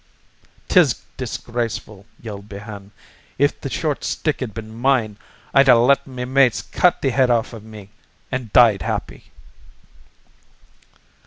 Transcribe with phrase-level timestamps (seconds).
[0.67, 2.89] "'Tis disgraceful!" yelled Behane.
[3.37, 5.17] "If the short stick'd ben mine,
[5.53, 7.91] I'd a let me mates cut the head off iv me
[8.31, 9.25] an' died happy."